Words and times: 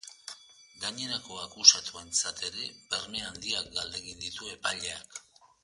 Gainerako 0.85 1.35
akusatuentzat 1.41 2.43
ere 2.49 2.71
berme 2.95 3.23
handiak 3.29 3.69
galdegin 3.79 4.25
ditu 4.27 4.51
epaileak. 4.59 5.21